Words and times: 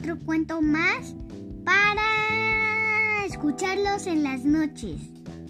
otro 0.00 0.18
cuento 0.18 0.62
más 0.62 1.14
para 1.62 3.26
escucharlos 3.26 4.06
en 4.06 4.22
las 4.22 4.46
noches. 4.46 4.96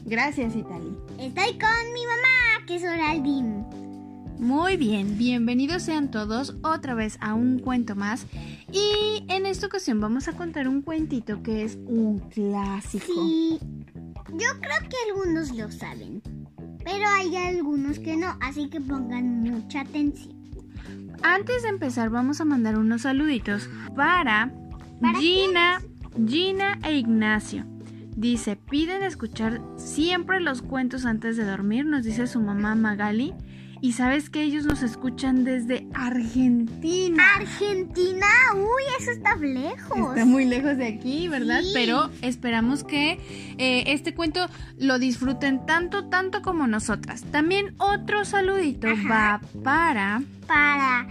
Gracias, 0.04 0.56
Itali. 0.56 0.92
Estoy 1.20 1.52
con 1.52 1.92
mi 1.94 2.04
mamá, 2.04 2.66
que 2.66 2.74
es 2.74 2.82
Oraldín. 2.82 3.64
Muy 4.40 4.76
bien, 4.76 5.16
bienvenidos 5.16 5.84
sean 5.84 6.10
todos 6.10 6.56
otra 6.64 6.94
vez 6.94 7.16
a 7.20 7.34
un 7.34 7.60
cuento 7.60 7.94
más. 7.94 8.26
Y 8.72 9.24
en 9.28 9.46
esta 9.46 9.66
ocasión 9.66 10.00
vamos 10.00 10.26
a 10.26 10.32
contar 10.32 10.66
un 10.66 10.82
cuentito 10.82 11.44
que 11.44 11.62
es 11.62 11.78
un 11.86 12.18
clásico. 12.18 13.04
Sí, 13.06 13.60
yo 14.32 14.48
creo 14.60 14.88
que 14.88 14.96
algunos 15.10 15.52
lo 15.52 15.70
saben, 15.70 16.22
pero 16.82 17.08
hay 17.08 17.36
algunos 17.36 18.00
que 18.00 18.16
no, 18.16 18.36
así 18.40 18.68
que 18.68 18.80
pongan 18.80 19.42
mucha 19.42 19.82
atención. 19.82 20.39
Antes 21.22 21.62
de 21.62 21.68
empezar 21.68 22.10
vamos 22.10 22.40
a 22.40 22.44
mandar 22.44 22.78
unos 22.78 23.02
saluditos 23.02 23.68
para, 23.94 24.52
¿Para 25.00 25.18
Gina, 25.18 25.82
Gina 26.26 26.78
e 26.82 26.94
Ignacio. 26.96 27.64
Dice, 28.16 28.56
piden 28.56 29.02
escuchar 29.02 29.62
siempre 29.76 30.40
los 30.40 30.62
cuentos 30.62 31.06
antes 31.06 31.36
de 31.36 31.44
dormir, 31.44 31.86
nos 31.86 32.04
dice 32.04 32.26
su 32.26 32.40
mamá 32.40 32.74
Magali. 32.74 33.34
Y 33.82 33.92
sabes 33.92 34.28
que 34.28 34.42
ellos 34.42 34.66
nos 34.66 34.82
escuchan 34.82 35.44
desde 35.44 35.86
Argentina. 35.94 37.22
Argentina, 37.36 38.26
uy, 38.54 38.82
eso 38.98 39.10
está 39.10 39.36
lejos. 39.36 40.10
Está 40.10 40.26
muy 40.26 40.44
lejos 40.44 40.76
de 40.76 40.86
aquí, 40.86 41.28
¿verdad? 41.28 41.62
Sí. 41.62 41.70
Pero 41.72 42.10
esperamos 42.20 42.84
que 42.84 43.18
eh, 43.56 43.84
este 43.86 44.14
cuento 44.14 44.48
lo 44.76 44.98
disfruten 44.98 45.64
tanto, 45.64 46.08
tanto 46.08 46.42
como 46.42 46.66
nosotras. 46.66 47.22
También 47.30 47.74
otro 47.78 48.24
saludito 48.26 48.88
Ajá. 48.88 49.08
va 49.08 49.62
para... 49.62 50.22
Para 50.46 51.08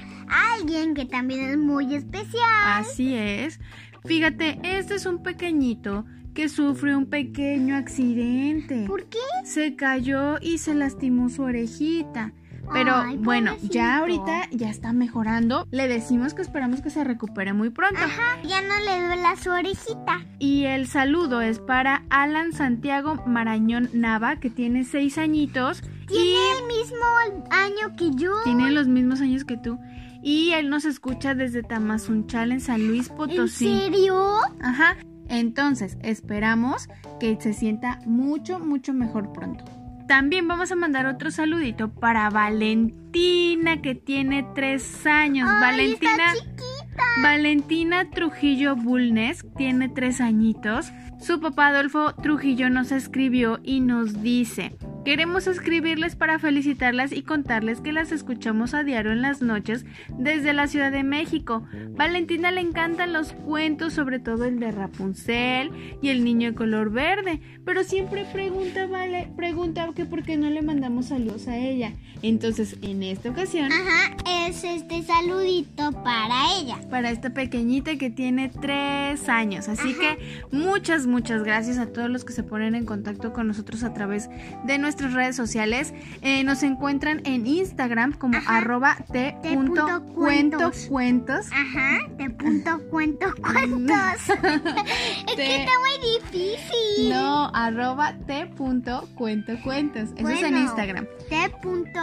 alguien 0.53 0.93
que 0.93 1.05
también 1.05 1.49
es 1.49 1.57
muy 1.57 1.95
especial. 1.95 2.43
Así 2.65 3.15
es. 3.15 3.59
Fíjate, 4.05 4.59
este 4.63 4.95
es 4.95 5.05
un 5.05 5.23
pequeñito 5.23 6.05
que 6.33 6.49
sufre 6.49 6.95
un 6.95 7.07
pequeño 7.07 7.75
accidente. 7.75 8.85
¿Por 8.85 9.09
qué? 9.09 9.17
Se 9.43 9.75
cayó 9.75 10.37
y 10.39 10.59
se 10.59 10.75
lastimó 10.75 11.29
su 11.29 11.41
orejita. 11.43 12.33
Pero 12.71 12.95
Ay, 12.95 13.17
bueno, 13.17 13.55
ya 13.61 13.97
ahorita 13.97 14.49
ya 14.51 14.69
está 14.69 14.93
mejorando. 14.93 15.67
Le 15.71 15.87
decimos 15.87 16.33
que 16.33 16.41
esperamos 16.41 16.81
que 16.81 16.89
se 16.89 17.03
recupere 17.03 17.53
muy 17.53 17.69
pronto. 17.69 17.99
Ajá, 17.99 18.41
ya 18.47 18.61
no 18.61 18.77
le 18.79 19.05
duele 19.07 19.35
su 19.41 19.49
orejita. 19.51 20.21
Y 20.39 20.65
el 20.65 20.87
saludo 20.87 21.41
es 21.41 21.59
para 21.59 22.03
Alan 22.09 22.53
Santiago 22.53 23.15
Marañón 23.25 23.89
Nava, 23.93 24.37
que 24.37 24.49
tiene 24.49 24.83
seis 24.83 25.17
añitos 25.17 25.81
Tiene 26.07 26.37
el 26.59 26.67
mismo 26.67 27.05
año 27.51 27.95
que 27.97 28.11
yo. 28.15 28.31
y 28.41 28.43
tiene 28.45 28.71
los 28.71 28.87
mismos 28.87 29.21
años 29.21 29.45
que 29.45 29.57
tú. 29.57 29.79
Y 30.21 30.51
él 30.51 30.69
nos 30.69 30.83
escucha 30.85 31.33
desde 31.33 31.63
Tamazunchal 31.63 32.51
en 32.51 32.59
San 32.61 32.85
Luis 32.87 33.09
¿En 33.09 33.15
Potosí. 33.15 33.79
serio? 33.79 34.39
Ajá. 34.61 34.97
Entonces, 35.29 35.97
esperamos 36.01 36.89
que 37.19 37.37
se 37.39 37.53
sienta 37.53 37.99
mucho, 38.05 38.59
mucho 38.59 38.93
mejor 38.93 39.31
pronto. 39.31 39.63
También 40.09 40.47
vamos 40.47 40.71
a 40.71 40.75
mandar 40.75 41.05
otro 41.05 41.29
saludito 41.29 41.93
para 41.93 42.31
Valentina, 42.31 43.79
que 43.79 43.93
tiene 43.93 44.43
tres 44.55 45.05
años. 45.05 45.47
Ay, 45.47 45.61
Valentina. 45.61 46.33
está. 46.33 47.03
Valentina 47.21 48.09
Trujillo 48.09 48.75
Bulnes 48.75 49.45
tiene 49.55 49.87
tres 49.87 50.19
añitos. 50.19 50.91
Su 51.21 51.39
papá 51.39 51.67
Adolfo 51.67 52.15
Trujillo 52.15 52.71
nos 52.71 52.91
escribió 52.91 53.59
y 53.63 53.81
nos 53.81 54.23
dice, 54.23 54.75
queremos 55.05 55.47
escribirles 55.47 56.15
para 56.15 56.39
felicitarlas 56.39 57.11
y 57.11 57.23
contarles 57.23 57.81
que 57.81 57.91
las 57.93 58.11
escuchamos 58.11 58.73
a 58.73 58.83
diario 58.83 59.11
en 59.11 59.21
las 59.21 59.41
noches 59.41 59.85
desde 60.17 60.53
la 60.53 60.67
Ciudad 60.67 60.91
de 60.91 61.03
México. 61.03 61.63
Valentina 61.95 62.51
le 62.51 62.61
encantan 62.61 63.13
los 63.13 63.33
cuentos, 63.33 63.93
sobre 63.93 64.19
todo 64.19 64.45
el 64.45 64.59
de 64.59 64.71
Rapunzel 64.71 65.71
y 66.01 66.09
el 66.09 66.23
niño 66.23 66.51
de 66.51 66.55
color 66.55 66.91
verde, 66.91 67.41
pero 67.65 67.83
siempre 67.83 68.25
pregunta, 68.25 68.87
vale, 68.87 69.29
pregunta 69.35 69.89
que 69.95 70.05
por 70.05 70.23
qué 70.23 70.37
no 70.37 70.49
le 70.49 70.61
mandamos 70.61 71.07
saludos 71.07 71.47
a 71.47 71.57
ella. 71.57 71.93
Entonces, 72.21 72.77
en 72.81 73.01
esta 73.03 73.29
ocasión, 73.29 73.71
Ajá, 73.71 74.15
es 74.49 74.63
este 74.63 75.03
saludito 75.03 75.91
para 76.03 76.53
ella. 76.59 76.77
para 76.89 77.11
esta 77.11 77.29
pequeñita 77.33 77.97
que 77.97 78.09
tiene 78.09 78.49
tres 78.49 79.29
años. 79.29 79.69
Así 79.69 79.93
que 79.93 80.17
muchas, 80.51 81.07
muchas 81.07 81.43
gracias 81.43 81.77
a 81.77 81.87
todos 81.87 82.09
los 82.09 82.25
que 82.25 82.33
se 82.33 82.43
ponen 82.43 82.75
en 82.75 82.85
contacto 82.85 83.31
con 83.31 83.47
nosotros 83.47 83.83
a 83.83 83.93
través 83.93 84.29
de 84.65 84.77
nuestras 84.89 85.13
redes 85.13 85.35
sociales. 85.35 85.93
Eh, 86.23 86.43
nos 86.43 86.63
encuentran 86.63 87.21
en 87.25 87.45
Instagram 87.45 88.13
como 88.13 88.39
Ajá. 88.39 88.57
arroba 88.57 88.97
Te 89.11 89.35
punto 89.43 90.03
cuentos. 90.15 90.71
t.cuentocuentos. 90.87 91.45
Ajá, 91.51 91.99
te 92.17 92.29
punto 92.31 92.81
cuento 92.89 93.27
cuentos. 93.41 94.29
es 94.29 95.35
Te- 95.35 95.35
que 95.35 95.55
está 95.57 95.71
muy 95.79 96.09
difícil. 96.19 97.09
No, 97.11 97.51
arroba 97.53 98.15
t.cuentocuentos. 98.25 100.09
Eso 100.17 100.29
es 100.29 100.41
en. 100.43 100.57
Instagram. 100.57 101.05
Te 101.29 101.49
punto 101.61 101.99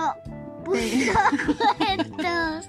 punto 0.65 1.13
cuentos. 1.79 2.69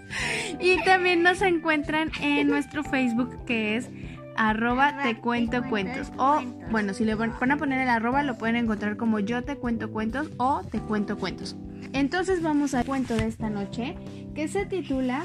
Y 0.60 0.84
también 0.84 1.22
nos 1.24 1.42
encuentran 1.44 2.12
en 2.22 2.48
nuestro 2.48 2.84
Facebook 2.84 3.46
que 3.46 3.78
es 3.78 3.90
arroba 4.38 5.04
te 5.04 5.20
cuento 5.20 5.64
cuentos. 5.70 6.10
cuento 6.10 6.24
O 6.24 6.72
bueno, 6.72 6.94
si 6.94 7.04
le 7.04 7.16
van 7.16 7.52
a 7.52 7.58
poner 7.58 7.82
el 7.82 7.90
arroba 7.90 8.24
lo 8.24 8.38
pueden 8.38 8.56
encontrar 8.56 8.98
como 8.98 9.20
yo 9.20 9.44
te 9.44 9.58
cuento 9.58 9.92
cuentos 9.92 10.30
o 10.38 10.62
te 10.72 10.80
cuento 10.80 11.18
cuentos. 11.18 11.56
Entonces 11.94 12.42
vamos 12.42 12.74
al 12.74 12.86
cuento 12.86 13.16
de 13.16 13.28
esta 13.28 13.50
noche 13.50 13.98
que 14.34 14.48
se 14.48 14.66
titula 14.66 15.24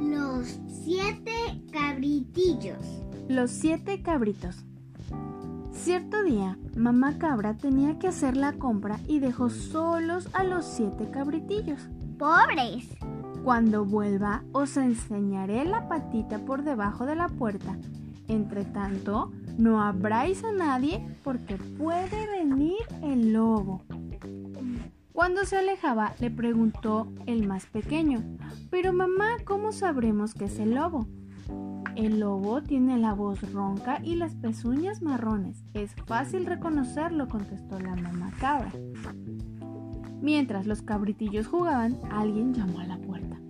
Los 0.00 0.58
siete 0.84 1.32
cabritillos. 1.72 3.02
Los 3.28 3.50
siete 3.50 4.02
cabritos. 4.02 4.64
Cierto 5.72 6.22
día, 6.24 6.58
mamá 6.74 7.18
cabra 7.18 7.54
tenía 7.54 7.98
que 7.98 8.08
hacer 8.08 8.36
la 8.36 8.54
compra 8.54 8.98
y 9.06 9.20
dejó 9.20 9.50
solos 9.50 10.28
a 10.32 10.42
los 10.42 10.64
siete 10.64 11.10
cabritillos. 11.10 11.88
Pobres. 12.18 12.88
Cuando 13.44 13.84
vuelva, 13.84 14.42
os 14.52 14.76
enseñaré 14.76 15.64
la 15.64 15.86
patita 15.88 16.38
por 16.38 16.64
debajo 16.64 17.06
de 17.06 17.14
la 17.14 17.28
puerta. 17.28 17.76
Entre 18.28 18.64
tanto, 18.64 19.32
no 19.56 19.82
abráis 19.82 20.42
a 20.44 20.52
nadie 20.52 21.06
porque 21.22 21.56
puede 21.56 22.26
venir 22.30 22.78
el 23.02 23.32
lobo. 23.32 23.82
Cuando 25.12 25.44
se 25.44 25.56
alejaba, 25.56 26.14
le 26.20 26.30
preguntó 26.30 27.12
el 27.26 27.46
más 27.46 27.66
pequeño, 27.66 28.22
Pero 28.70 28.92
mamá, 28.92 29.36
¿cómo 29.44 29.72
sabremos 29.72 30.34
que 30.34 30.44
es 30.46 30.58
el 30.58 30.74
lobo? 30.74 31.06
El 31.94 32.20
lobo 32.20 32.62
tiene 32.62 32.98
la 32.98 33.14
voz 33.14 33.40
ronca 33.52 34.00
y 34.02 34.16
las 34.16 34.34
pezuñas 34.34 35.00
marrones. 35.00 35.64
Es 35.72 35.94
fácil 36.04 36.44
reconocerlo, 36.44 37.28
contestó 37.28 37.80
la 37.80 37.96
mamá 37.96 38.30
cabra. 38.38 38.70
Mientras 40.20 40.66
los 40.66 40.82
cabritillos 40.82 41.46
jugaban, 41.46 41.98
alguien 42.10 42.52
llamó 42.52 42.80
a 42.80 42.86
la 42.86 42.98
puerta. 42.98 43.40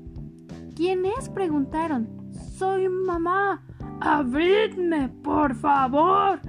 ¿Quién 0.76 1.04
es? 1.06 1.28
preguntaron. 1.28 2.30
Soy 2.56 2.88
mamá. 2.88 3.64
Abridme, 4.00 5.08
por 5.08 5.54
favor. 5.54 6.40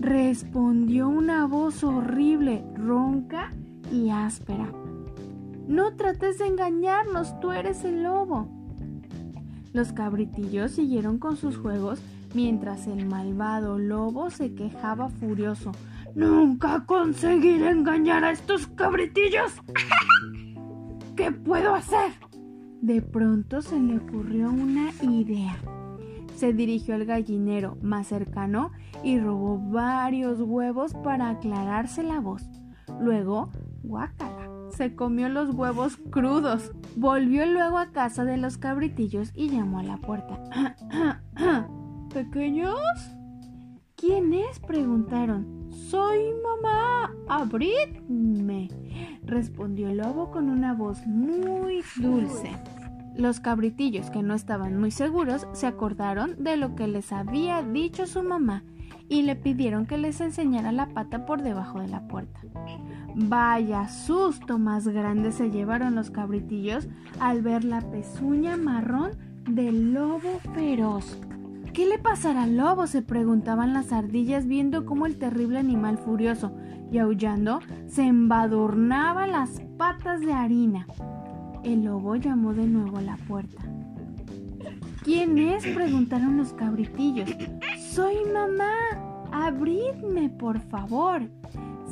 Respondió 0.00 1.08
una 1.08 1.46
voz 1.46 1.82
horrible, 1.82 2.64
ronca 2.74 3.50
y 3.90 4.10
áspera. 4.10 4.68
No 5.66 5.96
trates 5.96 6.38
de 6.38 6.46
engañarnos, 6.46 7.38
tú 7.40 7.52
eres 7.52 7.84
el 7.84 8.02
lobo. 8.02 8.48
Los 9.72 9.92
cabritillos 9.92 10.72
siguieron 10.72 11.18
con 11.18 11.36
sus 11.36 11.56
juegos 11.56 12.00
mientras 12.34 12.86
el 12.86 13.06
malvado 13.06 13.78
lobo 13.78 14.30
se 14.30 14.54
quejaba 14.54 15.08
furioso. 15.08 15.72
Nunca 16.14 16.84
conseguiré 16.86 17.70
engañar 17.70 18.24
a 18.24 18.30
estos 18.30 18.66
cabritillos. 18.68 19.52
¿Qué 21.16 21.32
puedo 21.32 21.74
hacer? 21.74 22.12
De 22.80 23.02
pronto 23.02 23.62
se 23.62 23.78
le 23.80 23.96
ocurrió 23.96 24.50
una 24.50 24.90
idea. 25.02 25.56
Se 26.36 26.52
dirigió 26.52 26.94
al 26.94 27.06
gallinero 27.06 27.78
más 27.80 28.08
cercano 28.08 28.70
y 29.02 29.18
robó 29.18 29.58
varios 29.58 30.38
huevos 30.40 30.92
para 30.92 31.30
aclararse 31.30 32.02
la 32.02 32.20
voz. 32.20 32.42
Luego, 33.00 33.50
guácala, 33.82 34.50
se 34.68 34.94
comió 34.94 35.30
los 35.30 35.54
huevos 35.54 35.96
crudos. 36.10 36.72
Volvió 36.94 37.46
luego 37.46 37.78
a 37.78 37.90
casa 37.90 38.26
de 38.26 38.36
los 38.36 38.58
cabritillos 38.58 39.32
y 39.34 39.48
llamó 39.48 39.78
a 39.78 39.82
la 39.82 39.96
puerta. 39.96 40.76
¿Pequeños? 42.12 42.78
¿Quién 43.96 44.34
es? 44.34 44.60
preguntaron. 44.60 45.70
Soy 45.70 46.34
mamá. 46.42 47.14
Abridme, 47.28 48.68
respondió 49.24 49.88
el 49.88 49.98
lobo 49.98 50.30
con 50.30 50.50
una 50.50 50.74
voz 50.74 51.06
muy 51.06 51.82
dulce. 51.96 52.50
Los 53.16 53.40
cabritillos, 53.40 54.10
que 54.10 54.22
no 54.22 54.34
estaban 54.34 54.78
muy 54.78 54.90
seguros, 54.90 55.46
se 55.52 55.66
acordaron 55.66 56.42
de 56.42 56.56
lo 56.56 56.74
que 56.74 56.86
les 56.86 57.12
había 57.12 57.62
dicho 57.62 58.06
su 58.06 58.22
mamá 58.22 58.62
y 59.08 59.22
le 59.22 59.36
pidieron 59.36 59.86
que 59.86 59.96
les 59.96 60.20
enseñara 60.20 60.72
la 60.72 60.88
pata 60.88 61.24
por 61.24 61.42
debajo 61.42 61.80
de 61.80 61.88
la 61.88 62.06
puerta. 62.08 62.40
Vaya 63.14 63.88
susto 63.88 64.58
más 64.58 64.86
grande 64.88 65.32
se 65.32 65.50
llevaron 65.50 65.94
los 65.94 66.10
cabritillos 66.10 66.88
al 67.18 67.40
ver 67.40 67.64
la 67.64 67.80
pezuña 67.80 68.56
marrón 68.56 69.12
del 69.48 69.94
lobo 69.94 70.40
feroz. 70.54 71.18
¿Qué 71.72 71.86
le 71.86 71.98
pasará 71.98 72.42
al 72.42 72.56
lobo? 72.56 72.86
se 72.86 73.02
preguntaban 73.02 73.72
las 73.72 73.92
ardillas 73.92 74.46
viendo 74.46 74.84
cómo 74.84 75.06
el 75.06 75.18
terrible 75.18 75.58
animal 75.58 75.98
furioso 75.98 76.52
y 76.90 76.98
aullando 76.98 77.60
se 77.86 78.02
embadurnaba 78.02 79.26
las 79.26 79.62
patas 79.78 80.20
de 80.20 80.32
harina. 80.32 80.86
El 81.66 81.82
lobo 81.82 82.14
llamó 82.14 82.54
de 82.54 82.64
nuevo 82.64 82.98
a 82.98 83.02
la 83.02 83.16
puerta. 83.16 83.60
¿Quién 85.02 85.36
es? 85.36 85.66
preguntaron 85.66 86.36
los 86.36 86.52
cabritillos. 86.52 87.28
Soy 87.90 88.18
mamá. 88.32 88.72
Abridme, 89.32 90.28
por 90.28 90.60
favor. 90.60 91.22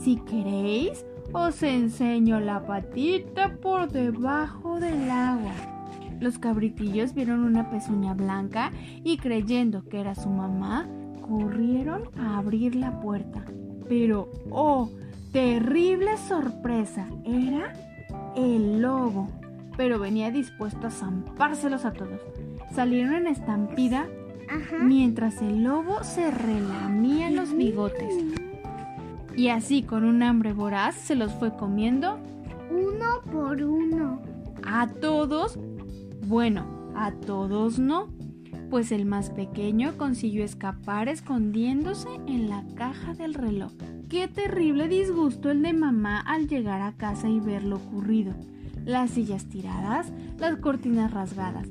Si 0.01 0.15
queréis, 0.19 1.05
os 1.33 1.61
enseño 1.65 2.39
la 2.39 2.65
patita 2.65 3.57
por 3.57 3.91
debajo 3.91 4.79
del 4.79 5.11
agua. 5.11 5.51
Los 6.21 6.39
cabritillos 6.39 7.13
vieron 7.13 7.41
una 7.41 7.69
pezuña 7.69 8.15
blanca 8.15 8.71
y 9.03 9.17
creyendo 9.17 9.83
que 9.89 9.99
era 9.99 10.15
su 10.15 10.29
mamá, 10.29 10.87
corrieron 11.21 12.11
a 12.17 12.39
abrir 12.39 12.77
la 12.77 13.01
puerta. 13.01 13.45
Pero, 13.89 14.31
oh, 14.53 14.89
terrible 15.33 16.17
sorpresa, 16.29 17.09
era 17.25 17.73
el 18.37 18.81
lobo, 18.81 19.29
pero 19.77 19.99
venía 19.99 20.31
dispuesto 20.31 20.87
a 20.87 20.91
zampárselos 20.91 21.85
a 21.85 21.93
todos 21.93 22.21
salieron 22.75 23.15
en 23.15 23.27
estampida 23.29 24.07
mientras 24.81 25.41
el 25.41 25.63
lobo 25.63 26.03
se 26.03 26.31
relamía 26.31 27.31
los 27.31 27.57
bigotes. 27.57 28.15
Y 29.37 29.49
así 29.49 29.83
con 29.83 30.05
un 30.05 30.23
hambre 30.23 30.53
voraz 30.53 30.95
se 30.95 31.15
los 31.15 31.33
fue 31.35 31.57
comiendo 31.57 32.19
uno 32.71 33.23
por 33.33 33.63
uno. 33.63 34.21
A 34.67 34.89
todos, 34.89 35.59
bueno, 36.27 36.67
a 36.95 37.13
todos 37.13 37.79
no, 37.79 38.09
pues 38.71 38.93
el 38.93 39.07
más 39.07 39.31
pequeño 39.31 39.97
consiguió 39.97 40.45
escapar 40.45 41.09
escondiéndose 41.09 42.09
en 42.27 42.49
la 42.49 42.65
caja 42.75 43.15
del 43.15 43.35
reloj. 43.35 43.73
Qué 44.09 44.29
terrible 44.29 44.89
disgusto 44.89 45.51
el 45.51 45.63
de 45.63 45.73
mamá 45.73 46.21
al 46.21 46.49
llegar 46.49 46.83
a 46.83 46.93
casa 46.93 47.29
y 47.29 47.41
ver 47.41 47.65
lo 47.65 47.77
ocurrido. 47.77 48.35
Las 48.85 49.11
sillas 49.11 49.47
tiradas, 49.47 50.13
las 50.39 50.57
cortinas 50.57 51.13
rasgadas, 51.13 51.67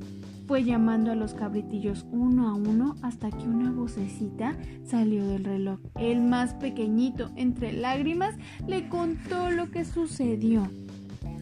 fue 0.46 0.64
llamando 0.64 1.10
a 1.10 1.14
los 1.14 1.32
cabritillos 1.32 2.04
uno 2.10 2.48
a 2.48 2.54
uno 2.54 2.96
hasta 3.02 3.30
que 3.30 3.44
una 3.44 3.70
vocecita 3.70 4.56
salió 4.84 5.26
del 5.26 5.44
reloj. 5.44 5.80
El 5.94 6.20
más 6.20 6.54
pequeñito, 6.54 7.30
entre 7.36 7.72
lágrimas, 7.72 8.34
le 8.66 8.88
contó 8.88 9.50
lo 9.50 9.70
que 9.70 9.84
sucedió. 9.84 10.68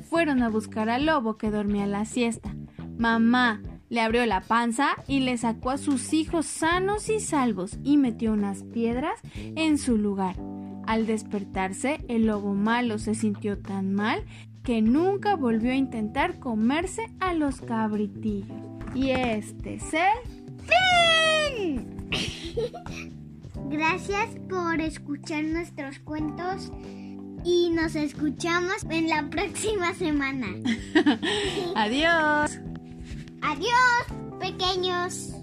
Fueron 0.08 0.42
a 0.42 0.48
buscar 0.48 0.88
al 0.88 1.06
lobo 1.06 1.36
que 1.36 1.50
dormía 1.50 1.86
la 1.86 2.04
siesta. 2.04 2.54
Mamá 2.98 3.60
le 3.88 4.00
abrió 4.00 4.24
la 4.26 4.40
panza 4.40 4.90
y 5.08 5.20
le 5.20 5.36
sacó 5.36 5.70
a 5.70 5.78
sus 5.78 6.12
hijos 6.12 6.46
sanos 6.46 7.08
y 7.08 7.18
salvos 7.18 7.78
y 7.82 7.96
metió 7.96 8.32
unas 8.32 8.62
piedras 8.62 9.20
en 9.34 9.78
su 9.78 9.96
lugar. 9.98 10.36
Al 10.86 11.06
despertarse, 11.06 12.04
el 12.08 12.26
lobo 12.26 12.54
malo 12.54 12.98
se 12.98 13.14
sintió 13.14 13.58
tan 13.58 13.92
mal 13.94 14.24
que 14.62 14.80
nunca 14.80 15.36
volvió 15.36 15.72
a 15.72 15.76
intentar 15.76 16.38
comerse 16.38 17.02
a 17.20 17.34
los 17.34 17.60
cabritillos. 17.60 18.58
Y 18.94 19.10
este 19.10 19.74
es 19.74 19.94
el 19.94 20.56
fin. 21.56 22.08
Gracias 23.70 24.28
por 24.48 24.80
escuchar 24.80 25.44
nuestros 25.44 25.98
cuentos 26.00 26.70
y 27.44 27.70
nos 27.70 27.96
escuchamos 27.96 28.84
en 28.90 29.08
la 29.08 29.28
próxima 29.30 29.94
semana. 29.94 30.48
Adiós. 31.74 32.60
Adiós, 33.40 34.38
pequeños. 34.38 35.41